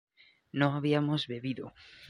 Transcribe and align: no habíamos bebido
no 0.51 0.73
habíamos 0.73 1.27
bebido 1.27 1.73